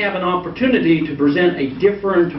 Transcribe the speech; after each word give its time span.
have 0.00 0.14
an 0.14 0.22
opportunity 0.22 1.06
to 1.06 1.16
present 1.16 1.56
a 1.56 1.78
different 1.78 2.32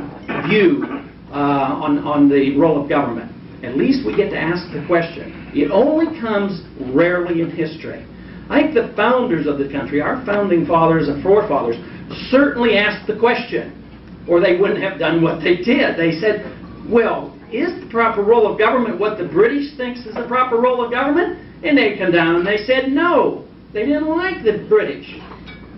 view 0.48 0.84
uh, 1.32 1.84
on, 1.84 2.00
on 2.00 2.30
the 2.30 2.58
role 2.58 2.82
of 2.82 2.90
government. 2.90 3.32
At 3.64 3.78
least 3.78 4.06
we 4.06 4.16
get 4.16 4.30
to 4.30 4.38
ask 4.38 4.72
the 4.74 4.86
question. 4.86 5.52
It 5.54 5.72
only 5.72 6.20
comes 6.20 6.62
rarely 6.94 7.42
in 7.42 7.50
history. 7.50 8.06
I 8.50 8.62
think 8.62 8.74
the 8.74 8.94
founders 8.96 9.48
of 9.48 9.58
the 9.58 9.72
country, 9.72 10.02
our 10.02 10.24
founding 10.26 10.66
fathers 10.66 11.08
and 11.08 11.24
forefathers, 11.24 11.78
certainly 12.30 12.78
asked 12.78 13.08
the 13.08 13.18
question, 13.18 13.74
or 14.30 14.40
they 14.40 14.58
wouldn't 14.58 14.82
have 14.82 15.00
done 15.00 15.24
what 15.24 15.42
they 15.42 15.58
did. 15.58 15.98
They 15.98 16.20
said, 16.20 16.46
well, 16.88 17.34
is 17.52 17.80
the 17.82 17.90
proper 17.90 18.22
role 18.22 18.52
of 18.52 18.60
government 18.60 19.00
what 19.00 19.18
the 19.18 19.26
British 19.26 19.76
thinks 19.78 20.02
is 20.02 20.14
the 20.14 20.28
proper 20.28 20.58
role 20.58 20.84
of 20.86 20.92
government? 20.92 21.40
And 21.64 21.78
they 21.78 21.98
come 21.98 22.12
down 22.12 22.36
and 22.36 22.46
they 22.46 22.58
said 22.58 22.90
no. 22.90 23.48
They 23.74 23.86
didn't 23.86 24.08
like 24.08 24.44
the 24.44 24.66
British. 24.70 25.08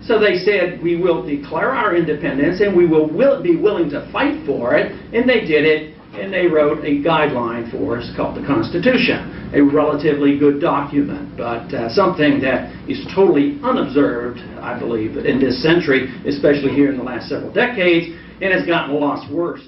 So 0.08 0.18
they 0.18 0.38
said, 0.38 0.82
we 0.82 0.96
will 0.96 1.22
declare 1.22 1.70
our 1.70 1.94
independence 1.94 2.62
and 2.62 2.74
we 2.74 2.86
will, 2.86 3.06
be 3.42 3.56
willing 3.56 3.90
to 3.90 4.10
fight 4.10 4.44
for 4.46 4.74
it. 4.74 4.90
And 5.12 5.28
they 5.28 5.44
did 5.44 5.66
it 5.66 5.94
and 6.14 6.32
they 6.32 6.46
wrote 6.46 6.78
a 6.78 7.04
guideline 7.04 7.70
for 7.70 7.98
us 7.98 8.10
called 8.16 8.34
the 8.34 8.46
Constitution, 8.46 9.52
a 9.54 9.60
relatively 9.60 10.38
good 10.38 10.62
document, 10.62 11.36
but 11.36 11.72
uh, 11.74 11.92
something 11.92 12.40
that 12.40 12.72
is 12.88 13.06
totally 13.14 13.60
unobserved, 13.62 14.40
I 14.60 14.78
believe, 14.78 15.18
in 15.18 15.38
this 15.38 15.62
century, 15.62 16.08
especially 16.26 16.72
here 16.72 16.90
in 16.90 16.96
the 16.96 17.04
last 17.04 17.28
several 17.28 17.52
decades, 17.52 18.16
and 18.40 18.50
has 18.50 18.66
gotten 18.66 18.96
a 18.96 18.98
lot 18.98 19.30
worse. 19.30 19.60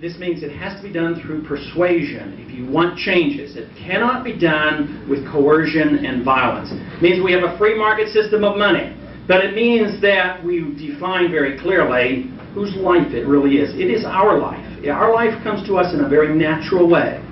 This 0.00 0.16
means 0.16 0.42
it 0.42 0.52
has 0.52 0.80
to 0.80 0.82
be 0.82 0.90
done 0.90 1.20
through 1.20 1.44
persuasion 1.44 2.40
if 2.40 2.50
you 2.54 2.64
want 2.64 2.96
changes. 2.96 3.56
It 3.56 3.68
cannot 3.76 4.24
be 4.24 4.32
done 4.32 5.04
with 5.10 5.30
coercion 5.30 6.06
and 6.06 6.24
violence. 6.24 6.70
It 6.72 7.02
means 7.02 7.22
we 7.22 7.32
have 7.32 7.44
a 7.44 7.58
free 7.58 7.76
market 7.76 8.08
system 8.08 8.42
of 8.42 8.56
money. 8.56 8.96
But 9.28 9.44
it 9.44 9.54
means 9.54 10.00
that 10.00 10.42
we 10.42 10.72
define 10.74 11.30
very 11.30 11.60
clearly 11.60 12.32
whose 12.54 12.74
life 12.76 13.12
it 13.12 13.26
really 13.26 13.56
is. 13.58 13.74
It 13.74 13.92
is 13.92 14.06
our 14.06 14.38
life. 14.38 14.64
Our 14.88 15.12
life 15.12 15.36
comes 15.44 15.68
to 15.68 15.76
us 15.76 15.92
in 15.92 16.00
a 16.00 16.08
very 16.08 16.34
natural 16.34 16.88
way. 16.88 17.22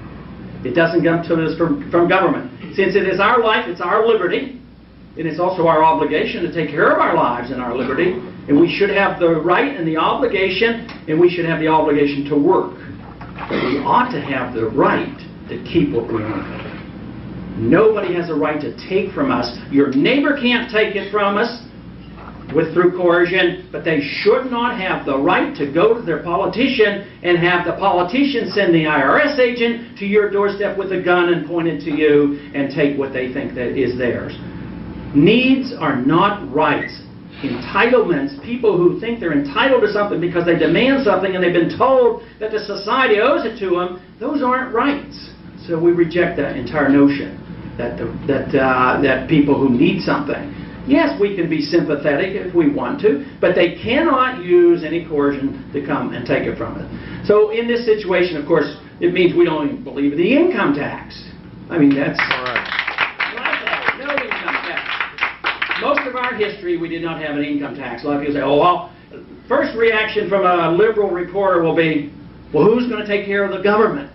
It 0.62 0.74
doesn't 0.74 1.02
come 1.02 1.22
to 1.24 1.46
us 1.46 1.56
from, 1.56 1.90
from 1.90 2.06
government. 2.06 2.76
Since 2.76 2.96
it 2.96 3.08
is 3.08 3.18
our 3.18 3.42
life, 3.42 3.64
it's 3.66 3.80
our 3.80 4.06
liberty. 4.06 4.60
It 5.18 5.26
is 5.26 5.40
also 5.40 5.66
our 5.66 5.82
obligation 5.82 6.44
to 6.44 6.52
take 6.52 6.70
care 6.70 6.92
of 6.92 7.00
our 7.00 7.16
lives 7.16 7.50
and 7.50 7.60
our 7.60 7.74
liberty. 7.74 8.12
And 8.46 8.60
we 8.60 8.72
should 8.72 8.90
have 8.90 9.18
the 9.18 9.34
right 9.34 9.76
and 9.76 9.86
the 9.86 9.96
obligation, 9.96 10.86
and 11.08 11.18
we 11.18 11.28
should 11.28 11.44
have 11.44 11.58
the 11.58 11.66
obligation 11.66 12.24
to 12.26 12.36
work. 12.36 12.78
But 13.18 13.58
we 13.66 13.82
ought 13.82 14.12
to 14.12 14.20
have 14.20 14.54
the 14.54 14.66
right 14.70 15.18
to 15.48 15.58
keep 15.64 15.90
what 15.90 16.06
we 16.06 16.22
own. 16.22 17.58
Nobody 17.58 18.14
has 18.14 18.30
a 18.30 18.34
right 18.34 18.60
to 18.60 18.70
take 18.88 19.12
from 19.12 19.32
us. 19.32 19.58
Your 19.72 19.90
neighbor 19.90 20.38
can't 20.40 20.70
take 20.70 20.94
it 20.94 21.10
from 21.10 21.36
us 21.36 21.66
with 22.54 22.72
through 22.72 22.96
coercion, 22.96 23.68
but 23.72 23.84
they 23.84 24.00
should 24.00 24.52
not 24.52 24.78
have 24.80 25.04
the 25.04 25.18
right 25.18 25.54
to 25.56 25.70
go 25.70 25.94
to 25.94 26.02
their 26.02 26.22
politician 26.22 27.10
and 27.24 27.36
have 27.38 27.66
the 27.66 27.72
politician 27.72 28.52
send 28.52 28.72
the 28.72 28.84
IRS 28.84 29.36
agent 29.40 29.98
to 29.98 30.06
your 30.06 30.30
doorstep 30.30 30.78
with 30.78 30.92
a 30.92 31.02
gun 31.02 31.32
and 31.32 31.44
point 31.44 31.66
it 31.66 31.80
to 31.80 31.90
you 31.90 32.38
and 32.54 32.72
take 32.72 32.96
what 32.96 33.12
they 33.12 33.32
think 33.32 33.54
that 33.54 33.76
is 33.76 33.98
theirs. 33.98 34.38
Needs 35.14 35.72
are 35.78 35.96
not 35.96 36.52
rights. 36.52 37.00
Entitlements, 37.42 38.42
people 38.44 38.76
who 38.76 38.98
think 39.00 39.20
they're 39.20 39.32
entitled 39.32 39.82
to 39.82 39.92
something 39.92 40.20
because 40.20 40.44
they 40.44 40.58
demand 40.58 41.04
something 41.04 41.34
and 41.34 41.42
they've 41.42 41.52
been 41.52 41.76
told 41.78 42.22
that 42.40 42.50
the 42.50 42.58
society 42.58 43.20
owes 43.20 43.44
it 43.44 43.58
to 43.60 43.70
them, 43.70 44.02
those 44.18 44.42
aren't 44.42 44.74
rights. 44.74 45.30
So 45.66 45.78
we 45.78 45.92
reject 45.92 46.36
that 46.38 46.56
entire 46.56 46.88
notion 46.88 47.38
that, 47.78 47.96
the, 47.96 48.06
that, 48.26 48.58
uh, 48.58 49.00
that 49.02 49.28
people 49.28 49.58
who 49.58 49.70
need 49.70 50.02
something 50.02 50.54
Yes, 50.88 51.20
we 51.20 51.36
can 51.36 51.50
be 51.50 51.60
sympathetic 51.60 52.34
if 52.34 52.54
we 52.54 52.72
want 52.72 52.98
to, 53.02 53.26
but 53.42 53.54
they 53.54 53.74
cannot 53.74 54.42
use 54.42 54.82
any 54.84 55.04
coercion 55.04 55.70
to 55.74 55.84
come 55.84 56.14
and 56.14 56.26
take 56.26 56.44
it 56.44 56.56
from 56.56 56.80
us. 56.80 57.28
So 57.28 57.50
in 57.50 57.68
this 57.68 57.84
situation, 57.84 58.38
of 58.38 58.46
course, 58.46 58.74
it 58.98 59.12
means 59.12 59.36
we 59.36 59.44
don't 59.44 59.68
even 59.68 59.84
believe 59.84 60.12
in 60.12 60.18
the 60.18 60.32
income 60.34 60.72
tax. 60.72 61.28
I 61.68 61.76
mean, 61.76 61.94
that's... 61.94 62.18
All 62.18 62.42
right. 62.42 62.64
No 64.00 64.08
income 64.16 64.56
tax. 64.64 65.67
Most 65.80 66.00
of 66.06 66.16
our 66.16 66.34
history, 66.34 66.76
we 66.76 66.88
did 66.88 67.02
not 67.02 67.20
have 67.22 67.36
an 67.36 67.44
income 67.44 67.76
tax. 67.76 68.02
A 68.02 68.06
lot 68.06 68.16
of 68.16 68.20
people 68.20 68.34
say, 68.34 68.42
oh, 68.42 68.58
well, 68.58 68.92
first 69.46 69.76
reaction 69.76 70.28
from 70.28 70.44
a 70.44 70.72
liberal 70.72 71.10
reporter 71.10 71.62
will 71.62 71.76
be, 71.76 72.12
well, 72.52 72.64
who's 72.64 72.88
going 72.88 73.00
to 73.00 73.06
take 73.06 73.26
care 73.26 73.44
of 73.44 73.56
the 73.56 73.62
government? 73.62 74.10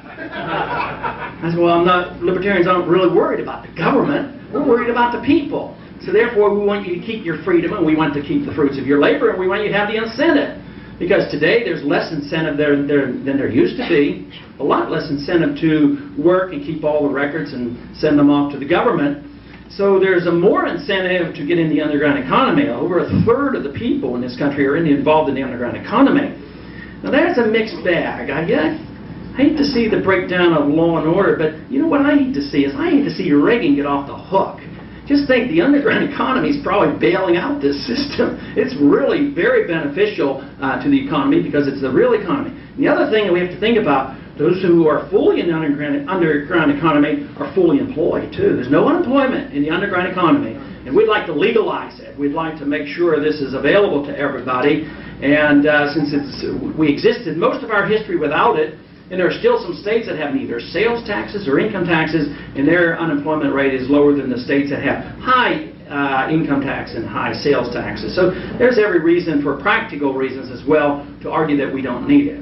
I 0.00 1.50
said, 1.50 1.58
well, 1.58 1.74
I'm 1.74 1.84
not, 1.84 2.22
libertarians 2.22 2.66
aren't 2.66 2.88
really 2.88 3.14
worried 3.14 3.40
about 3.40 3.66
the 3.66 3.74
government. 3.76 4.52
We're 4.52 4.66
worried 4.66 4.90
about 4.90 5.12
the 5.12 5.24
people. 5.26 5.76
So 6.04 6.12
therefore, 6.12 6.58
we 6.58 6.64
want 6.64 6.86
you 6.86 6.98
to 6.98 7.04
keep 7.04 7.24
your 7.24 7.42
freedom, 7.44 7.74
and 7.74 7.84
we 7.84 7.94
want 7.94 8.14
to 8.14 8.22
keep 8.22 8.46
the 8.46 8.54
fruits 8.54 8.78
of 8.78 8.86
your 8.86 9.00
labor, 9.00 9.30
and 9.30 9.38
we 9.38 9.48
want 9.48 9.62
you 9.62 9.68
to 9.68 9.74
have 9.74 9.88
the 9.88 10.02
incentive. 10.02 10.60
Because 10.98 11.30
today 11.30 11.64
there's 11.64 11.82
less 11.82 12.12
incentive 12.12 12.56
there, 12.56 12.86
there 12.86 13.06
than 13.06 13.36
there 13.36 13.48
used 13.48 13.76
to 13.76 13.88
be. 13.88 14.30
A 14.60 14.64
lot 14.64 14.90
less 14.90 15.10
incentive 15.10 15.58
to 15.60 16.14
work 16.16 16.52
and 16.52 16.62
keep 16.64 16.84
all 16.84 17.06
the 17.06 17.12
records 17.12 17.52
and 17.52 17.96
send 17.96 18.18
them 18.18 18.30
off 18.30 18.52
to 18.52 18.58
the 18.58 18.68
government. 18.68 19.26
So 19.76 19.98
there's 19.98 20.26
a 20.26 20.32
more 20.32 20.66
incentive 20.66 21.34
to 21.34 21.46
get 21.46 21.58
in 21.58 21.70
the 21.70 21.80
underground 21.80 22.18
economy. 22.18 22.68
Over 22.68 23.00
a 23.00 23.08
third 23.24 23.56
of 23.56 23.64
the 23.64 23.72
people 23.72 24.16
in 24.16 24.20
this 24.20 24.36
country 24.36 24.66
are 24.66 24.76
involved 24.76 25.30
in 25.30 25.34
the 25.34 25.42
underground 25.42 25.78
economy. 25.78 26.36
Now 27.02 27.10
that's 27.10 27.38
a 27.38 27.46
mixed 27.46 27.82
bag. 27.82 28.28
I, 28.28 28.44
I 28.44 29.34
hate 29.36 29.56
to 29.56 29.64
see 29.64 29.88
the 29.88 30.00
breakdown 30.04 30.52
of 30.52 30.68
law 30.68 30.98
and 30.98 31.08
order, 31.08 31.36
but 31.40 31.70
you 31.72 31.80
know 31.80 31.88
what 31.88 32.04
I 32.04 32.16
hate 32.16 32.34
to 32.34 32.42
see 32.42 32.68
is 32.68 32.74
I 32.76 32.90
hate 32.90 33.04
to 33.04 33.10
see 33.10 33.32
Reagan 33.32 33.74
get 33.74 33.86
off 33.86 34.06
the 34.06 34.16
hook. 34.16 34.60
Just 35.08 35.26
think 35.26 35.50
the 35.50 35.62
underground 35.62 36.04
economy 36.12 36.50
is 36.50 36.62
probably 36.62 36.92
bailing 37.00 37.36
out 37.36 37.62
this 37.62 37.80
system. 37.86 38.36
It's 38.52 38.76
really 38.76 39.32
very 39.32 39.66
beneficial 39.66 40.44
uh, 40.60 40.84
to 40.84 40.90
the 40.90 41.00
economy 41.00 41.42
because 41.42 41.66
it's 41.66 41.80
the 41.80 41.90
real 41.90 42.12
economy. 42.12 42.52
And 42.52 42.76
the 42.76 42.88
other 42.88 43.10
thing 43.10 43.24
that 43.24 43.32
we 43.32 43.40
have 43.40 43.48
to 43.48 43.58
think 43.58 43.80
about, 43.80 44.20
those 44.38 44.62
who 44.62 44.88
are 44.88 45.08
fully 45.10 45.40
in 45.40 45.48
the 45.48 45.54
underground, 45.54 46.08
underground 46.08 46.72
economy 46.72 47.28
are 47.38 47.52
fully 47.54 47.78
employed 47.78 48.32
too. 48.32 48.56
There's 48.56 48.70
no 48.70 48.88
unemployment 48.88 49.52
in 49.52 49.62
the 49.62 49.70
underground 49.70 50.08
economy. 50.08 50.56
And 50.86 50.96
we'd 50.96 51.08
like 51.08 51.26
to 51.26 51.32
legalize 51.32 52.00
it. 52.00 52.18
We'd 52.18 52.32
like 52.32 52.58
to 52.58 52.66
make 52.66 52.88
sure 52.88 53.20
this 53.20 53.40
is 53.40 53.54
available 53.54 54.04
to 54.06 54.18
everybody. 54.18 54.84
And 55.22 55.66
uh, 55.66 55.94
since 55.94 56.10
it's, 56.12 56.42
we 56.76 56.92
existed 56.92 57.36
most 57.36 57.62
of 57.62 57.70
our 57.70 57.86
history 57.86 58.18
without 58.18 58.58
it, 58.58 58.74
and 59.10 59.20
there 59.20 59.28
are 59.28 59.38
still 59.38 59.60
some 59.60 59.74
states 59.74 60.08
that 60.08 60.16
have 60.16 60.34
neither 60.34 60.58
sales 60.58 61.06
taxes 61.06 61.46
or 61.46 61.60
income 61.60 61.84
taxes, 61.84 62.26
and 62.56 62.66
their 62.66 62.98
unemployment 62.98 63.54
rate 63.54 63.74
is 63.74 63.88
lower 63.88 64.16
than 64.16 64.30
the 64.30 64.38
states 64.38 64.70
that 64.70 64.82
have 64.82 65.04
high 65.20 65.68
uh, 65.92 66.32
income 66.32 66.62
tax 66.62 66.94
and 66.94 67.06
high 67.06 67.34
sales 67.34 67.72
taxes. 67.72 68.16
So 68.16 68.30
there's 68.58 68.78
every 68.78 69.00
reason 69.00 69.42
for 69.42 69.60
practical 69.60 70.14
reasons 70.14 70.50
as 70.50 70.66
well 70.66 71.06
to 71.20 71.30
argue 71.30 71.58
that 71.58 71.72
we 71.72 71.82
don't 71.82 72.08
need 72.08 72.28
it. 72.28 72.40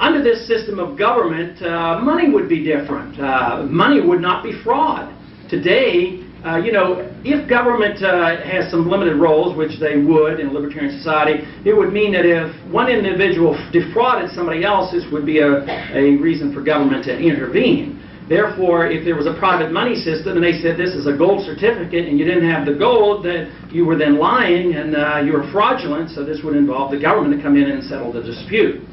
Under 0.00 0.22
this 0.22 0.46
system 0.46 0.78
of 0.78 0.96
government, 0.96 1.60
uh, 1.60 1.98
money 2.00 2.30
would 2.30 2.48
be 2.48 2.62
different. 2.62 3.18
Uh, 3.18 3.64
money 3.68 4.00
would 4.00 4.20
not 4.20 4.44
be 4.44 4.52
fraud. 4.62 5.12
Today, 5.50 6.22
uh, 6.46 6.56
you 6.56 6.70
know, 6.70 7.10
if 7.24 7.48
government 7.50 8.00
uh, 8.00 8.38
has 8.46 8.70
some 8.70 8.88
limited 8.88 9.16
roles, 9.16 9.56
which 9.56 9.80
they 9.80 9.98
would 9.98 10.38
in 10.38 10.48
a 10.48 10.52
libertarian 10.52 10.96
society, 10.96 11.42
it 11.66 11.74
would 11.74 11.92
mean 11.92 12.12
that 12.12 12.24
if 12.24 12.46
one 12.70 12.88
individual 12.88 13.58
defrauded 13.72 14.30
somebody 14.30 14.62
else, 14.62 14.92
this 14.92 15.04
would 15.10 15.26
be 15.26 15.40
a, 15.40 15.66
a 15.90 16.14
reason 16.22 16.54
for 16.54 16.62
government 16.62 17.04
to 17.06 17.18
intervene. 17.18 17.98
Therefore, 18.28 18.86
if 18.86 19.04
there 19.04 19.16
was 19.16 19.26
a 19.26 19.34
private 19.34 19.72
money 19.72 19.96
system 19.96 20.36
and 20.36 20.44
they 20.44 20.60
said 20.62 20.78
this 20.78 20.94
is 20.94 21.08
a 21.08 21.16
gold 21.16 21.44
certificate 21.44 22.06
and 22.06 22.20
you 22.20 22.24
didn't 22.24 22.48
have 22.48 22.66
the 22.66 22.74
gold, 22.74 23.24
that 23.24 23.50
you 23.72 23.84
were 23.84 23.96
then 23.96 24.18
lying 24.18 24.76
and 24.76 24.94
uh, 24.94 25.18
you 25.24 25.32
were 25.32 25.50
fraudulent, 25.50 26.10
so 26.10 26.24
this 26.24 26.44
would 26.44 26.54
involve 26.54 26.92
the 26.92 27.00
government 27.00 27.34
to 27.34 27.42
come 27.42 27.56
in 27.56 27.68
and 27.68 27.82
settle 27.82 28.12
the 28.12 28.22
dispute. 28.22 28.87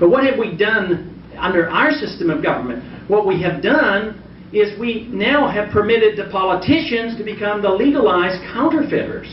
But 0.00 0.08
what 0.08 0.24
have 0.24 0.38
we 0.38 0.56
done 0.56 1.22
under 1.38 1.68
our 1.68 1.92
system 1.92 2.30
of 2.30 2.42
government? 2.42 2.82
What 3.08 3.26
we 3.26 3.40
have 3.42 3.62
done 3.62 4.16
is 4.52 4.78
we 4.80 5.06
now 5.12 5.46
have 5.46 5.70
permitted 5.70 6.16
the 6.18 6.28
politicians 6.32 7.16
to 7.18 7.22
become 7.22 7.62
the 7.62 7.70
legalized 7.70 8.42
counterfeiters. 8.50 9.28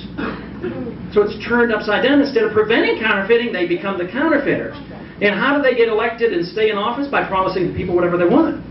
So 1.14 1.24
it's 1.24 1.40
turned 1.48 1.74
upside 1.74 2.04
down. 2.04 2.22
Instead 2.22 2.44
of 2.44 2.54
preventing 2.54 3.00
counterfeiting, 3.00 3.54
they 3.54 3.68
become 3.68 3.98
the 3.98 4.08
counterfeiters. 4.08 4.76
And 5.22 5.34
how 5.34 5.58
do 5.58 5.64
they 5.64 5.74
get 5.74 5.88
elected 5.88 6.34
and 6.34 6.46
stay 6.46 6.70
in 6.70 6.78
office? 6.78 7.08
By 7.08 7.26
promising 7.28 7.72
the 7.72 7.74
people 7.74 7.96
whatever 7.96 8.18
they 8.18 8.28
want. 8.28 8.62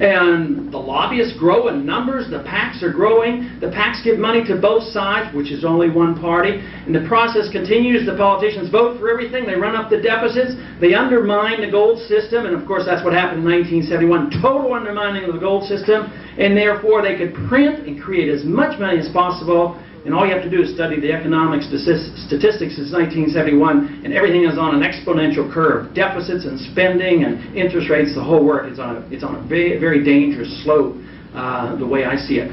And 0.00 0.72
the 0.72 0.78
lobbyists 0.78 1.36
grow 1.38 1.66
in 1.68 1.84
numbers, 1.84 2.30
the 2.30 2.44
PACs 2.46 2.82
are 2.84 2.92
growing, 2.92 3.58
the 3.60 3.66
PACs 3.66 4.04
give 4.04 4.18
money 4.18 4.44
to 4.44 4.54
both 4.56 4.84
sides, 4.94 5.34
which 5.34 5.50
is 5.50 5.64
only 5.64 5.90
one 5.90 6.20
party, 6.20 6.62
and 6.86 6.94
the 6.94 7.02
process 7.08 7.50
continues. 7.50 8.06
The 8.06 8.14
politicians 8.16 8.70
vote 8.70 9.00
for 9.00 9.10
everything, 9.10 9.44
they 9.44 9.56
run 9.56 9.74
up 9.74 9.90
the 9.90 10.00
deficits, 10.00 10.54
they 10.80 10.94
undermine 10.94 11.60
the 11.60 11.70
gold 11.70 11.98
system, 12.06 12.46
and 12.46 12.54
of 12.54 12.64
course 12.64 12.84
that's 12.86 13.02
what 13.02 13.12
happened 13.12 13.42
in 13.42 13.50
1971 13.50 14.38
total 14.40 14.72
undermining 14.72 15.24
of 15.24 15.34
the 15.34 15.40
gold 15.40 15.66
system, 15.66 16.06
and 16.38 16.56
therefore 16.56 17.02
they 17.02 17.18
could 17.18 17.34
print 17.48 17.86
and 17.88 18.00
create 18.00 18.28
as 18.28 18.44
much 18.44 18.78
money 18.78 18.98
as 18.98 19.08
possible 19.10 19.74
and 20.08 20.16
all 20.16 20.24
you 20.24 20.32
have 20.32 20.42
to 20.42 20.48
do 20.48 20.62
is 20.64 20.72
study 20.72 20.98
the 20.98 21.12
economic 21.12 21.60
statistics 21.60 22.80
since 22.80 22.88
1971, 22.96 24.08
and 24.08 24.14
everything 24.16 24.48
is 24.48 24.56
on 24.56 24.72
an 24.72 24.80
exponential 24.80 25.52
curve. 25.52 25.92
Deficits 25.92 26.46
and 26.48 26.58
spending 26.72 27.24
and 27.28 27.54
interest 27.54 27.90
rates, 27.90 28.14
the 28.14 28.24
whole 28.24 28.42
work 28.42 28.72
is 28.72 28.78
on 28.78 28.96
a, 28.96 29.00
it's 29.12 29.22
on 29.22 29.36
a 29.36 29.42
very, 29.46 29.76
very 29.76 30.02
dangerous 30.02 30.48
slope, 30.64 30.96
uh, 31.34 31.76
the 31.76 31.86
way 31.86 32.06
I 32.06 32.16
see 32.16 32.40
it. 32.40 32.48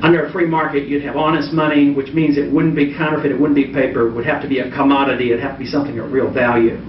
under 0.00 0.24
a 0.24 0.32
free 0.32 0.46
market, 0.46 0.88
you'd 0.88 1.04
have 1.04 1.16
honest 1.16 1.52
money, 1.52 1.92
which 1.92 2.14
means 2.14 2.38
it 2.38 2.50
wouldn't 2.50 2.74
be 2.74 2.96
counterfeit, 2.96 3.30
it 3.30 3.38
wouldn't 3.38 3.60
be 3.60 3.68
paper, 3.68 4.08
it 4.08 4.14
would 4.14 4.24
have 4.24 4.40
to 4.40 4.48
be 4.48 4.60
a 4.60 4.70
commodity, 4.72 5.32
it'd 5.32 5.44
have 5.44 5.60
to 5.60 5.62
be 5.62 5.68
something 5.68 5.98
of 5.98 6.10
real 6.10 6.32
value. 6.32 6.80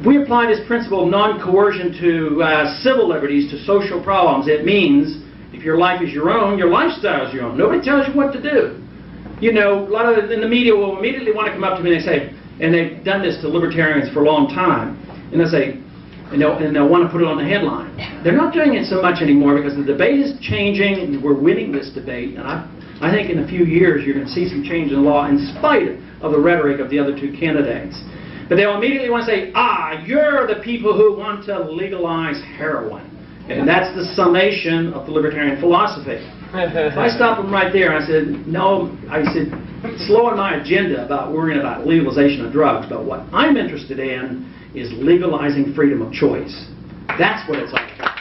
If 0.00 0.04
we 0.04 0.22
apply 0.22 0.52
this 0.52 0.60
principle 0.66 1.04
of 1.04 1.08
non-coercion 1.08 1.96
to 1.96 2.42
uh, 2.42 2.76
civil 2.82 3.08
liberties, 3.08 3.50
to 3.52 3.64
social 3.64 4.04
problems, 4.04 4.48
it 4.48 4.66
means 4.66 5.24
if 5.54 5.62
your 5.62 5.78
life 5.78 6.02
is 6.02 6.12
your 6.12 6.30
own, 6.30 6.58
your 6.58 6.70
lifestyle 6.70 7.26
is 7.26 7.32
your 7.32 7.44
own. 7.44 7.56
Nobody 7.56 7.80
tells 7.80 8.08
you 8.08 8.14
what 8.14 8.32
to 8.32 8.42
do. 8.42 8.82
You 9.40 9.52
know, 9.52 9.86
a 9.86 9.90
lot 9.90 10.06
of 10.06 10.30
in 10.30 10.40
the 10.40 10.48
media 10.48 10.74
will 10.74 10.98
immediately 10.98 11.32
want 11.32 11.46
to 11.46 11.52
come 11.52 11.64
up 11.64 11.78
to 11.78 11.82
me 11.82 11.94
and 11.94 12.00
they 12.00 12.04
say, 12.04 12.34
and 12.60 12.72
they've 12.72 13.04
done 13.04 13.22
this 13.22 13.40
to 13.42 13.48
libertarians 13.48 14.12
for 14.12 14.22
a 14.22 14.26
long 14.26 14.48
time, 14.48 14.98
and 15.32 15.40
they 15.40 15.46
say, 15.46 15.80
and 16.30 16.40
they'll, 16.40 16.56
and 16.58 16.74
they'll 16.74 16.88
want 16.88 17.04
to 17.04 17.10
put 17.10 17.20
it 17.20 17.26
on 17.26 17.36
the 17.36 17.44
headline. 17.44 17.94
They're 18.22 18.36
not 18.36 18.54
doing 18.54 18.74
it 18.74 18.86
so 18.86 19.02
much 19.02 19.22
anymore 19.22 19.56
because 19.56 19.76
the 19.76 19.84
debate 19.84 20.20
is 20.20 20.38
changing, 20.40 21.20
we're 21.22 21.38
winning 21.38 21.72
this 21.72 21.90
debate, 21.90 22.34
and 22.38 22.46
I, 22.46 22.66
I 23.02 23.10
think 23.10 23.30
in 23.30 23.42
a 23.42 23.48
few 23.48 23.64
years 23.64 24.04
you're 24.04 24.14
going 24.14 24.26
to 24.26 24.32
see 24.32 24.48
some 24.48 24.62
change 24.62 24.90
in 24.90 25.02
the 25.02 25.06
law 25.06 25.26
in 25.26 25.38
spite 25.58 25.98
of 26.22 26.32
the 26.32 26.38
rhetoric 26.38 26.80
of 26.80 26.90
the 26.90 26.98
other 26.98 27.14
two 27.14 27.34
candidates. 27.38 27.98
But 28.48 28.56
they'll 28.56 28.76
immediately 28.76 29.10
want 29.10 29.26
to 29.26 29.30
say, 29.30 29.52
ah, 29.54 30.02
you're 30.04 30.46
the 30.46 30.62
people 30.62 30.96
who 30.96 31.16
want 31.16 31.46
to 31.46 31.58
legalize 31.70 32.40
heroin. 32.56 33.10
And 33.48 33.68
that's 33.68 33.94
the 33.94 34.04
summation 34.14 34.94
of 34.94 35.06
the 35.06 35.12
libertarian 35.12 35.60
philosophy. 35.60 36.24
so 36.94 37.00
I 37.00 37.08
stopped 37.08 37.42
them 37.42 37.52
right 37.52 37.72
there. 37.72 37.92
I 37.92 38.00
said, 38.06 38.46
no, 38.46 38.96
I 39.10 39.22
said, 39.34 39.52
slow 40.06 40.26
on 40.26 40.36
my 40.38 40.56
agenda 40.56 41.04
about 41.04 41.32
worrying 41.32 41.60
about 41.60 41.86
legalization 41.86 42.46
of 42.46 42.52
drugs, 42.52 42.86
but 42.88 43.04
what 43.04 43.20
I'm 43.32 43.56
interested 43.56 43.98
in 43.98 44.48
is 44.74 44.90
legalizing 44.96 45.74
freedom 45.74 46.00
of 46.00 46.12
choice. 46.12 46.68
That's 47.18 47.46
what 47.48 47.58
it's 47.58 47.72
all 47.72 47.84
about. 47.84 48.16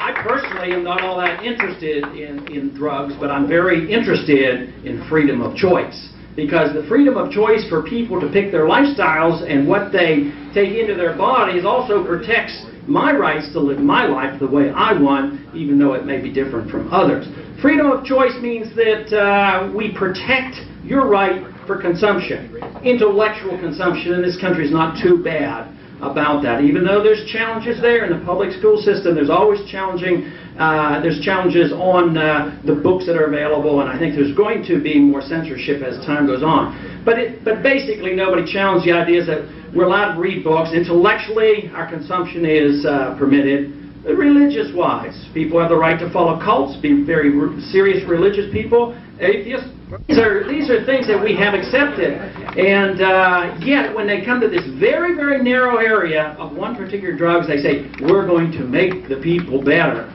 I 0.00 0.12
personally 0.26 0.72
am 0.72 0.82
not 0.82 1.02
all 1.02 1.18
that 1.18 1.44
interested 1.44 2.04
in, 2.16 2.46
in 2.48 2.74
drugs, 2.74 3.14
but 3.20 3.30
I'm 3.30 3.46
very 3.46 3.92
interested 3.92 4.72
in 4.84 5.06
freedom 5.08 5.42
of 5.42 5.56
choice. 5.56 6.08
Because 6.36 6.74
the 6.74 6.86
freedom 6.86 7.16
of 7.16 7.32
choice 7.32 7.66
for 7.68 7.82
people 7.82 8.20
to 8.20 8.28
pick 8.28 8.52
their 8.52 8.66
lifestyles 8.66 9.42
and 9.50 9.66
what 9.66 9.90
they 9.90 10.30
take 10.52 10.76
into 10.76 10.94
their 10.94 11.16
bodies 11.16 11.64
also 11.64 12.04
protects 12.04 12.66
my 12.86 13.12
rights 13.12 13.50
to 13.52 13.60
live 13.60 13.78
my 13.78 14.06
life 14.06 14.38
the 14.38 14.46
way 14.46 14.70
I 14.70 14.92
want, 14.92 15.40
even 15.56 15.78
though 15.78 15.94
it 15.94 16.04
may 16.04 16.20
be 16.20 16.32
different 16.32 16.70
from 16.70 16.92
others. 16.92 17.26
Freedom 17.60 17.90
of 17.90 18.04
choice 18.04 18.34
means 18.40 18.76
that 18.76 19.16
uh, 19.16 19.72
we 19.74 19.96
protect 19.96 20.56
your 20.84 21.08
right 21.08 21.42
for 21.66 21.80
consumption. 21.80 22.54
Intellectual 22.84 23.58
consumption 23.58 24.12
in 24.12 24.22
this 24.22 24.38
country 24.38 24.66
is 24.66 24.72
not 24.72 25.02
too 25.02 25.24
bad 25.24 25.75
about 26.00 26.42
that. 26.42 26.60
Even 26.60 26.84
though 26.84 27.02
there's 27.02 27.24
challenges 27.30 27.80
there 27.80 28.04
in 28.04 28.18
the 28.18 28.24
public 28.24 28.52
school 28.52 28.76
system, 28.76 29.14
there's 29.14 29.30
always 29.30 29.64
challenging. 29.70 30.28
Uh, 30.58 31.00
there's 31.00 31.20
challenges 31.20 31.72
on 31.72 32.16
uh, 32.16 32.60
the 32.64 32.74
books 32.74 33.06
that 33.06 33.16
are 33.16 33.26
available, 33.26 33.80
and 33.80 33.88
I 33.88 33.98
think 33.98 34.14
there's 34.14 34.36
going 34.36 34.64
to 34.64 34.80
be 34.80 34.98
more 34.98 35.20
censorship 35.20 35.82
as 35.82 35.96
time 36.04 36.26
goes 36.26 36.42
on. 36.42 37.02
But 37.04 37.18
it, 37.18 37.44
but 37.44 37.62
basically, 37.62 38.14
nobody 38.14 38.44
challenged 38.50 38.86
the 38.86 38.92
ideas 38.92 39.26
that 39.26 39.48
we're 39.74 39.84
allowed 39.84 40.14
to 40.14 40.20
read 40.20 40.44
books. 40.44 40.72
Intellectually, 40.72 41.70
our 41.74 41.88
consumption 41.88 42.44
is 42.44 42.84
uh, 42.84 43.16
permitted. 43.18 43.72
Religious-wise, 44.06 45.28
people 45.34 45.58
have 45.58 45.68
the 45.68 45.76
right 45.76 45.98
to 45.98 46.08
follow 46.12 46.38
cults, 46.38 46.78
be 46.80 47.04
very 47.04 47.34
serious 47.72 48.06
religious 48.08 48.46
people. 48.52 48.94
Atheists 49.20 49.76
these 50.08 50.18
are, 50.18 50.42
these 50.50 50.68
are 50.68 50.84
things 50.84 51.06
that 51.06 51.22
we 51.22 51.36
have 51.36 51.54
accepted. 51.54 52.18
And 52.58 53.00
uh, 53.00 53.54
yet, 53.62 53.94
when 53.94 54.06
they 54.08 54.24
come 54.24 54.40
to 54.40 54.48
this 54.48 54.66
very, 54.80 55.14
very 55.14 55.42
narrow 55.42 55.78
area 55.78 56.34
of 56.38 56.56
one 56.56 56.74
particular 56.74 57.16
drugs, 57.16 57.46
they 57.46 57.58
say, 57.58 57.86
we're 58.02 58.26
going 58.26 58.50
to 58.52 58.64
make 58.64 59.08
the 59.08 59.20
people 59.22 59.62
better. 59.62 60.10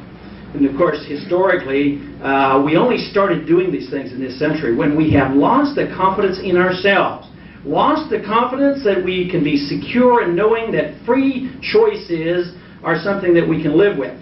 And 0.53 0.65
of 0.67 0.75
course, 0.75 1.05
historically, 1.07 2.03
uh, 2.21 2.61
we 2.65 2.75
only 2.75 2.97
started 2.97 3.47
doing 3.47 3.71
these 3.71 3.89
things 3.89 4.11
in 4.11 4.19
this 4.19 4.37
century 4.37 4.75
when 4.75 4.97
we 4.97 5.09
have 5.13 5.33
lost 5.33 5.75
the 5.75 5.87
confidence 5.95 6.39
in 6.43 6.57
ourselves. 6.57 7.29
Lost 7.63 8.09
the 8.09 8.19
confidence 8.19 8.83
that 8.83 9.01
we 9.05 9.31
can 9.31 9.41
be 9.41 9.55
secure 9.55 10.27
in 10.27 10.35
knowing 10.35 10.73
that 10.73 10.99
free 11.05 11.55
choices 11.61 12.51
are 12.83 12.99
something 12.99 13.33
that 13.35 13.47
we 13.47 13.63
can 13.63 13.77
live 13.77 13.97
with. 13.97 14.19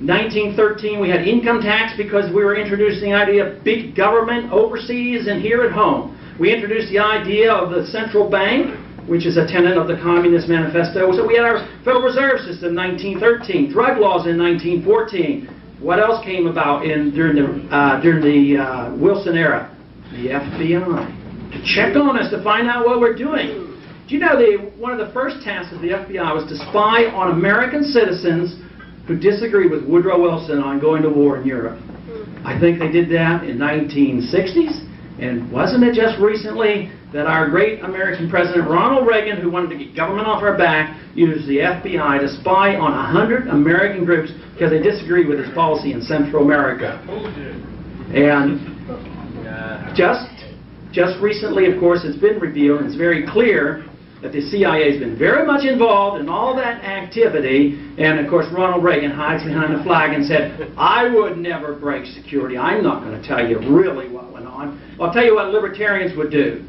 1913, 0.00 0.98
we 0.98 1.10
had 1.10 1.28
income 1.28 1.60
tax 1.60 1.92
because 1.96 2.32
we 2.32 2.42
were 2.42 2.56
introducing 2.56 3.10
the 3.10 3.16
idea 3.16 3.44
of 3.44 3.64
big 3.64 3.94
government 3.94 4.50
overseas 4.50 5.26
and 5.28 5.42
here 5.42 5.62
at 5.62 5.72
home. 5.72 6.16
We 6.40 6.54
introduced 6.54 6.88
the 6.88 7.00
idea 7.00 7.52
of 7.52 7.70
the 7.70 7.84
central 7.86 8.30
bank, 8.30 8.80
which 9.06 9.26
is 9.26 9.36
a 9.36 9.46
tenet 9.46 9.76
of 9.76 9.88
the 9.88 9.96
Communist 10.00 10.48
Manifesto. 10.48 11.12
So 11.12 11.26
we 11.26 11.36
had 11.36 11.44
our 11.44 11.68
Federal 11.84 12.02
Reserve 12.02 12.40
System 12.40 12.72
in 12.72 12.96
1913, 13.20 13.70
drug 13.70 14.00
laws 14.00 14.26
in 14.26 14.40
1914. 14.40 15.48
What 15.80 16.00
else 16.00 16.24
came 16.24 16.46
about 16.46 16.84
in 16.84 17.12
during 17.12 17.36
the 17.36 17.68
uh, 17.68 18.00
during 18.00 18.20
the 18.24 18.60
uh, 18.60 18.96
Wilson 18.96 19.36
era? 19.36 19.68
The 20.12 20.28
FBI 20.28 21.20
to 21.52 21.58
check 21.64 21.96
on 21.96 22.18
us 22.18 22.30
to 22.30 22.42
find 22.42 22.68
out 22.68 22.86
what 22.86 23.00
we're 23.00 23.16
doing. 23.16 23.76
Do 24.08 24.14
you 24.14 24.20
know 24.20 24.38
the 24.38 24.70
one 24.78 24.92
of 24.92 25.04
the 25.04 25.12
first 25.12 25.42
tasks 25.42 25.74
of 25.74 25.80
the 25.80 25.88
FBI 25.88 26.34
was 26.34 26.48
to 26.48 26.56
spy 26.56 27.06
on 27.12 27.32
American 27.32 27.84
citizens 27.84 28.56
who 29.10 29.18
disagreed 29.18 29.72
with 29.72 29.84
Woodrow 29.84 30.22
Wilson 30.22 30.62
on 30.62 30.78
going 30.78 31.02
to 31.02 31.10
war 31.10 31.36
in 31.36 31.44
Europe. 31.44 31.80
Hmm. 31.80 32.46
I 32.46 32.60
think 32.60 32.78
they 32.78 32.92
did 32.92 33.10
that 33.10 33.42
in 33.42 33.58
1960s. 33.58 34.86
And 35.18 35.50
wasn't 35.50 35.82
it 35.82 35.94
just 35.94 36.20
recently 36.20 36.92
that 37.12 37.26
our 37.26 37.50
great 37.50 37.82
American 37.82 38.30
President 38.30 38.70
Ronald 38.70 39.08
Reagan, 39.08 39.40
who 39.42 39.50
wanted 39.50 39.76
to 39.76 39.84
get 39.84 39.96
government 39.96 40.28
off 40.28 40.44
our 40.44 40.56
back, 40.56 40.96
used 41.16 41.48
the 41.48 41.58
FBI 41.58 42.20
to 42.20 42.28
spy 42.28 42.76
on 42.76 42.92
100 42.92 43.48
American 43.48 44.04
groups 44.04 44.30
because 44.54 44.70
they 44.70 44.80
disagreed 44.80 45.26
with 45.26 45.40
his 45.40 45.52
policy 45.54 45.92
in 45.92 46.00
Central 46.02 46.44
America? 46.44 47.02
And 48.14 48.62
just, 49.96 50.30
just 50.92 51.20
recently, 51.20 51.66
of 51.66 51.80
course, 51.80 52.02
it's 52.04 52.16
been 52.16 52.38
revealed, 52.38 52.78
and 52.78 52.86
it's 52.86 52.96
very 52.96 53.26
clear 53.26 53.84
that 54.22 54.32
the 54.32 54.42
CIA 54.50 54.90
has 54.90 55.00
been 55.00 55.16
very 55.18 55.46
much 55.46 55.64
involved 55.64 56.20
in 56.20 56.28
all 56.28 56.54
that 56.56 56.84
activity. 56.84 57.78
And 57.98 58.20
of 58.20 58.28
course, 58.28 58.46
Ronald 58.52 58.84
Reagan 58.84 59.10
hides 59.10 59.44
behind 59.44 59.78
the 59.78 59.82
flag 59.82 60.12
and 60.12 60.24
said, 60.24 60.72
I 60.76 61.08
would 61.08 61.38
never 61.38 61.74
break 61.74 62.04
security. 62.06 62.58
I'm 62.58 62.82
not 62.82 63.02
going 63.02 63.20
to 63.20 63.26
tell 63.26 63.46
you 63.46 63.58
really 63.58 64.10
what 64.10 64.32
went 64.32 64.46
on. 64.46 64.80
I'll 65.00 65.12
tell 65.12 65.24
you 65.24 65.34
what 65.34 65.48
libertarians 65.48 66.16
would 66.16 66.30
do. 66.30 66.66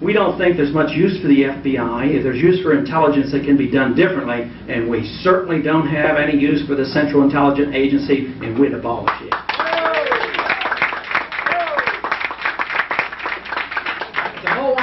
We 0.00 0.12
don't 0.12 0.38
think 0.38 0.56
there's 0.56 0.72
much 0.72 0.92
use 0.92 1.20
for 1.20 1.26
the 1.26 1.42
FBI. 1.42 2.14
If 2.14 2.22
there's 2.22 2.38
use 2.38 2.62
for 2.62 2.78
intelligence, 2.78 3.34
it 3.34 3.44
can 3.44 3.56
be 3.56 3.68
done 3.70 3.96
differently. 3.96 4.46
And 4.72 4.88
we 4.88 5.04
certainly 5.22 5.60
don't 5.60 5.88
have 5.88 6.16
any 6.16 6.38
use 6.38 6.64
for 6.66 6.76
the 6.76 6.86
Central 6.86 7.24
Intelligence 7.24 7.74
Agency, 7.74 8.26
and 8.40 8.58
we'd 8.58 8.74
abolish 8.74 9.10
it. 9.22 9.47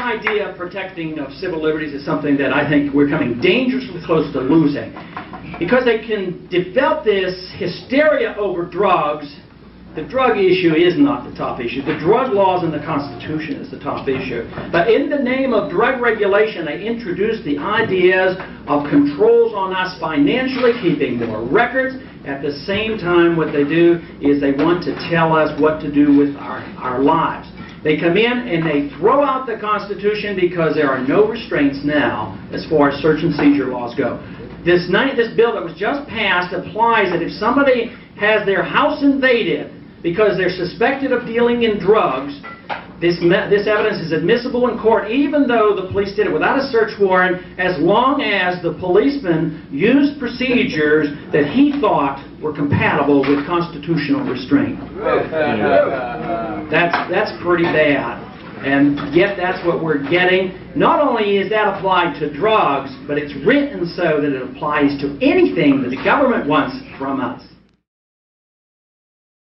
Idea 0.05 0.49
of 0.49 0.57
protecting 0.57 1.17
of 1.19 1.33
civil 1.33 1.61
liberties 1.61 1.93
is 1.93 2.05
something 2.05 2.37
that 2.37 2.53
I 2.53 2.69
think 2.69 2.93
we're 2.93 3.09
coming 3.09 3.41
dangerously 3.41 3.99
close 4.05 4.31
to 4.33 4.39
losing. 4.39 4.93
Because 5.57 5.83
they 5.83 6.05
can 6.05 6.47
develop 6.47 7.03
this 7.03 7.33
hysteria 7.57 8.35
over 8.37 8.65
drugs, 8.65 9.25
the 9.95 10.03
drug 10.03 10.37
issue 10.37 10.75
is 10.75 10.99
not 10.99 11.23
the 11.23 11.35
top 11.35 11.59
issue. 11.61 11.81
The 11.81 11.97
drug 11.97 12.33
laws 12.33 12.63
in 12.63 12.71
the 12.71 12.83
Constitution 12.83 13.55
is 13.55 13.71
the 13.71 13.79
top 13.79 14.07
issue. 14.07 14.43
But 14.71 14.91
in 14.91 15.09
the 15.09 15.17
name 15.17 15.53
of 15.53 15.71
drug 15.71 16.01
regulation, 16.01 16.65
they 16.65 16.85
introduce 16.85 17.43
the 17.45 17.57
ideas 17.57 18.35
of 18.67 18.89
controls 18.89 19.53
on 19.55 19.73
us 19.73 19.97
financially, 19.99 20.73
keeping 20.83 21.17
more 21.17 21.47
records. 21.47 21.95
At 22.27 22.41
the 22.41 22.51
same 22.67 22.97
time, 22.97 23.37
what 23.37 23.53
they 23.53 23.63
do 23.63 24.01
is 24.19 24.41
they 24.41 24.51
want 24.51 24.83
to 24.83 24.93
tell 25.09 25.31
us 25.31 25.57
what 25.61 25.79
to 25.81 25.93
do 25.93 26.17
with 26.17 26.35
our, 26.35 26.59
our 26.75 26.99
lives. 26.99 27.47
They 27.85 27.97
come 27.97 28.17
in 28.17 28.49
and 28.49 28.65
they 28.65 28.89
throw 28.97 29.23
out 29.23 29.45
the 29.45 29.61
Constitution 29.61 30.35
because 30.35 30.73
there 30.73 30.89
are 30.89 31.05
no 31.05 31.29
restraints 31.29 31.85
now 31.85 32.33
as 32.51 32.65
far 32.65 32.89
as 32.89 32.99
search 32.99 33.21
and 33.21 33.31
seizure 33.35 33.67
laws 33.67 33.93
go. 33.93 34.17
This, 34.65 34.89
this 34.89 35.29
bill 35.37 35.53
that 35.53 35.63
was 35.63 35.77
just 35.77 36.09
passed 36.09 36.51
applies 36.51 37.13
that 37.13 37.21
if 37.21 37.29
somebody 37.37 37.93
has 38.17 38.43
their 38.43 38.63
house 38.63 39.03
invaded 39.03 39.69
because 40.01 40.35
they're 40.35 40.49
suspected 40.49 41.11
of 41.11 41.27
dealing 41.27 41.61
in 41.61 41.77
drugs, 41.77 42.41
this, 42.99 43.21
this 43.21 43.69
evidence 43.69 44.01
is 44.01 44.11
admissible 44.11 44.67
in 44.69 44.79
court 44.79 45.11
even 45.11 45.45
though 45.45 45.75
the 45.75 45.85
police 45.91 46.15
did 46.15 46.25
it 46.25 46.33
without 46.33 46.57
a 46.57 46.65
search 46.73 46.97
warrant 46.99 47.37
as 47.59 47.77
long 47.77 48.23
as 48.23 48.63
the 48.63 48.73
policeman 48.79 49.67
used 49.69 50.17
procedures 50.17 51.13
that 51.31 51.45
he 51.53 51.77
thought 51.79 52.17
were 52.41 52.53
compatible 52.53 53.21
with 53.21 53.45
constitutional 53.45 54.25
restraint. 54.25 54.81
That's, 56.69 56.95
that's 57.11 57.31
pretty 57.43 57.63
bad. 57.63 58.21
And 58.65 59.13
yet 59.13 59.37
that's 59.37 59.63
what 59.65 59.83
we're 59.83 60.01
getting. 60.09 60.57
Not 60.75 60.99
only 60.99 61.37
is 61.37 61.49
that 61.51 61.77
applied 61.77 62.19
to 62.19 62.33
drugs, 62.33 62.89
but 63.07 63.17
it's 63.17 63.33
written 63.45 63.85
so 63.85 64.21
that 64.21 64.33
it 64.33 64.41
applies 64.41 64.99
to 65.01 65.17
anything 65.21 65.83
that 65.83 65.89
the 65.89 66.03
government 66.03 66.47
wants 66.47 66.75
from 66.97 67.21
us. 67.21 67.43